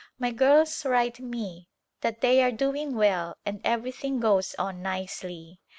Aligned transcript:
My 0.17 0.31
girls 0.31 0.83
write 0.83 1.19
me 1.19 1.69
that 1.99 2.21
they 2.21 2.41
are 2.41 2.51
doing 2.51 2.95
well 2.95 3.37
and 3.45 3.61
everything 3.63 4.19
goes 4.19 4.55
on 4.57 4.81
nicely. 4.81 5.59